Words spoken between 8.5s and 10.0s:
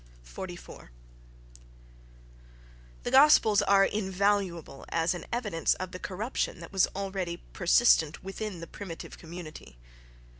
the primitive community.